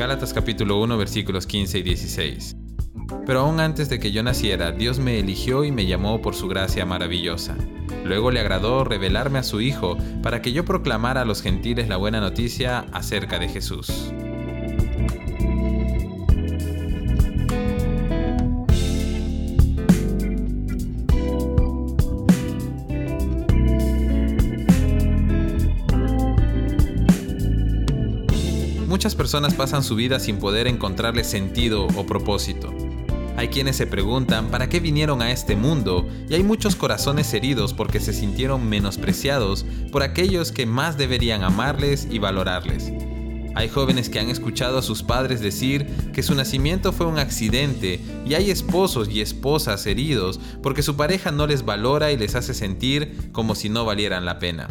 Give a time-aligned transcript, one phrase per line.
[0.00, 2.56] Gálatas capítulo 1 versículos 15 y 16.
[3.26, 6.48] Pero aún antes de que yo naciera, Dios me eligió y me llamó por su
[6.48, 7.54] gracia maravillosa.
[8.02, 11.98] Luego le agradó revelarme a su Hijo para que yo proclamara a los gentiles la
[11.98, 14.10] buena noticia acerca de Jesús.
[29.00, 32.70] Muchas personas pasan su vida sin poder encontrarle sentido o propósito.
[33.38, 37.72] Hay quienes se preguntan para qué vinieron a este mundo y hay muchos corazones heridos
[37.72, 42.92] porque se sintieron menospreciados por aquellos que más deberían amarles y valorarles.
[43.54, 48.00] Hay jóvenes que han escuchado a sus padres decir que su nacimiento fue un accidente
[48.26, 52.52] y hay esposos y esposas heridos porque su pareja no les valora y les hace
[52.52, 54.68] sentir como si no valieran la pena.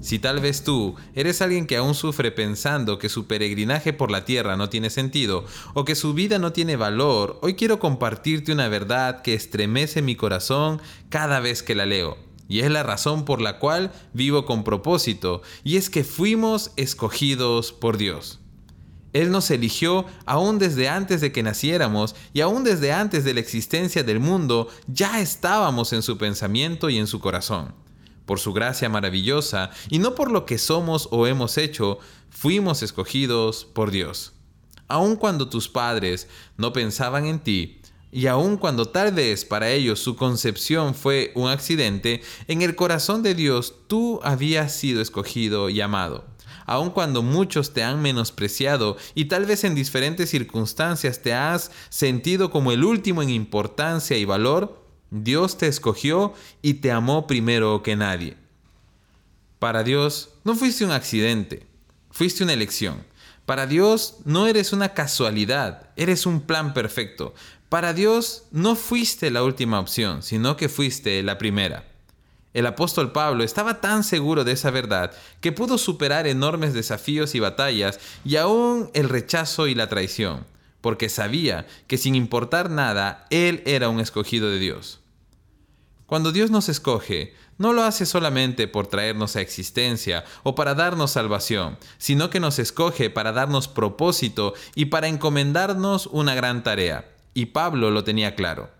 [0.00, 4.24] Si tal vez tú eres alguien que aún sufre pensando que su peregrinaje por la
[4.24, 8.68] tierra no tiene sentido o que su vida no tiene valor, hoy quiero compartirte una
[8.68, 12.16] verdad que estremece mi corazón cada vez que la leo.
[12.48, 17.70] Y es la razón por la cual vivo con propósito, y es que fuimos escogidos
[17.70, 18.40] por Dios.
[19.12, 23.40] Él nos eligió aún desde antes de que naciéramos y aún desde antes de la
[23.40, 27.74] existencia del mundo, ya estábamos en su pensamiento y en su corazón
[28.30, 33.64] por su gracia maravillosa, y no por lo que somos o hemos hecho, fuimos escogidos
[33.64, 34.34] por Dios.
[34.86, 37.80] Aun cuando tus padres no pensaban en ti,
[38.12, 43.24] y aun cuando tal vez para ellos su concepción fue un accidente, en el corazón
[43.24, 46.24] de Dios tú habías sido escogido y amado.
[46.66, 52.52] Aun cuando muchos te han menospreciado y tal vez en diferentes circunstancias te has sentido
[52.52, 54.79] como el último en importancia y valor,
[55.10, 58.36] Dios te escogió y te amó primero que nadie.
[59.58, 61.66] Para Dios no fuiste un accidente,
[62.10, 63.04] fuiste una elección.
[63.44, 67.34] Para Dios no eres una casualidad, eres un plan perfecto.
[67.68, 71.84] Para Dios no fuiste la última opción, sino que fuiste la primera.
[72.52, 77.40] El apóstol Pablo estaba tan seguro de esa verdad que pudo superar enormes desafíos y
[77.40, 80.46] batallas y aún el rechazo y la traición,
[80.80, 85.00] porque sabía que sin importar nada, él era un escogido de Dios.
[86.06, 91.12] Cuando Dios nos escoge, no lo hace solamente por traernos a existencia o para darnos
[91.12, 97.14] salvación, sino que nos escoge para darnos propósito y para encomendarnos una gran tarea.
[97.34, 98.70] Y Pablo lo tenía claro.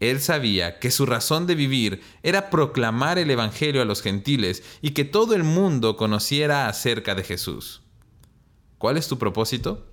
[0.00, 4.92] Él sabía que su razón de vivir era proclamar el Evangelio a los gentiles y
[4.92, 7.82] que todo el mundo conociera acerca de Jesús.
[8.78, 9.89] ¿Cuál es tu propósito?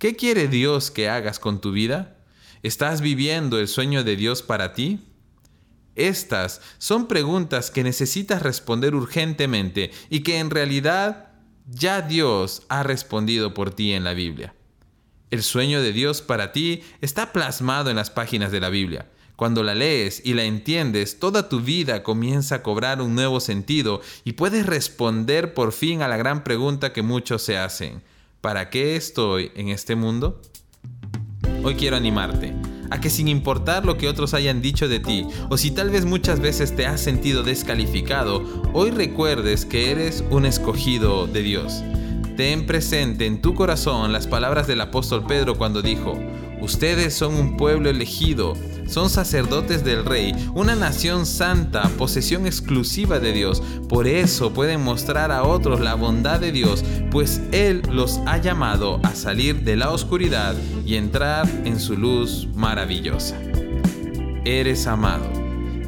[0.00, 2.16] ¿Qué quiere Dios que hagas con tu vida?
[2.62, 5.00] ¿Estás viviendo el sueño de Dios para ti?
[5.94, 11.32] Estas son preguntas que necesitas responder urgentemente y que en realidad
[11.66, 14.54] ya Dios ha respondido por ti en la Biblia.
[15.30, 19.06] El sueño de Dios para ti está plasmado en las páginas de la Biblia.
[19.36, 24.00] Cuando la lees y la entiendes, toda tu vida comienza a cobrar un nuevo sentido
[24.24, 28.02] y puedes responder por fin a la gran pregunta que muchos se hacen.
[28.40, 30.40] ¿Para qué estoy en este mundo?
[31.62, 32.54] Hoy quiero animarte
[32.88, 36.06] a que sin importar lo que otros hayan dicho de ti, o si tal vez
[36.06, 38.42] muchas veces te has sentido descalificado,
[38.72, 41.84] hoy recuerdes que eres un escogido de Dios.
[42.38, 46.18] Ten presente en tu corazón las palabras del apóstol Pedro cuando dijo,
[46.60, 48.54] ustedes son un pueblo elegido,
[48.86, 53.62] son sacerdotes del rey, una nación santa, posesión exclusiva de Dios.
[53.88, 59.00] Por eso pueden mostrar a otros la bondad de Dios, pues Él los ha llamado
[59.04, 63.36] a salir de la oscuridad y entrar en su luz maravillosa.
[64.44, 65.30] Eres amado.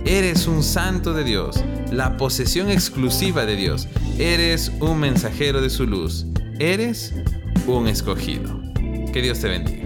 [0.04, 3.88] Eres un santo de Dios, la posesión exclusiva de Dios.
[4.18, 6.26] Eres un mensajero de su luz.
[6.58, 7.14] Eres
[7.66, 8.60] un escogido.
[9.12, 9.82] Que Dios te bendiga.